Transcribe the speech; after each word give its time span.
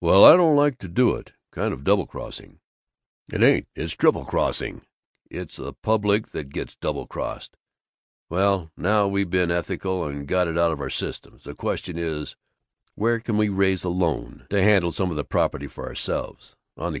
"Well, 0.00 0.24
I 0.24 0.34
don't 0.34 0.56
like 0.56 0.78
to 0.78 0.88
do 0.88 1.14
it. 1.14 1.32
Kind 1.50 1.74
of 1.74 1.84
double 1.84 2.06
crossing." 2.06 2.60
"It 3.30 3.42
ain't. 3.42 3.68
It's 3.76 3.92
triple 3.92 4.24
crossing. 4.24 4.80
It's 5.30 5.56
the 5.56 5.74
public 5.74 6.28
that 6.28 6.48
gets 6.54 6.74
double 6.76 7.06
crossed. 7.06 7.58
Well, 8.30 8.72
now 8.78 9.06
we've 9.08 9.28
been 9.28 9.50
ethical 9.50 10.06
and 10.06 10.26
got 10.26 10.48
it 10.48 10.56
out 10.56 10.72
of 10.72 10.80
our 10.80 10.88
systems, 10.88 11.44
the 11.44 11.54
question 11.54 11.98
is 11.98 12.34
where 12.94 13.16
we 13.16 13.20
can 13.20 13.36
raise 13.54 13.84
a 13.84 13.90
loan 13.90 14.46
to 14.48 14.62
handle 14.62 14.90
some 14.90 15.10
of 15.10 15.16
the 15.16 15.22
property 15.24 15.66
for 15.66 15.86
ourselves, 15.86 16.56
on 16.78 16.94
the 16.94 17.00